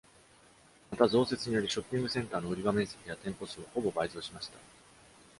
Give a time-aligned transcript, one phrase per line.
[0.89, 4.57] また、増設により、ショッピングセンターの売場面積や店舗数はほぼ倍増しました。